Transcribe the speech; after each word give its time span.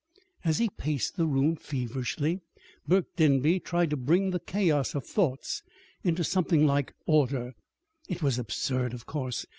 As 0.43 0.57
he 0.57 0.67
paced 0.67 1.15
the 1.15 1.27
room 1.27 1.55
feverishly, 1.55 2.39
Burke 2.87 3.15
Denby 3.17 3.59
tried 3.59 3.91
to 3.91 3.95
bring 3.97 4.31
the 4.31 4.39
chaos 4.39 4.95
of 4.95 5.05
thoughts 5.05 5.61
into 6.03 6.23
something 6.23 6.65
like 6.65 6.95
order. 7.05 7.53
It 8.09 8.23
was 8.23 8.39
absurd, 8.39 8.95
of 8.95 9.05
course. 9.05 9.45